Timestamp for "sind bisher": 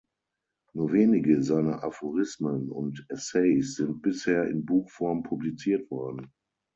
3.75-4.47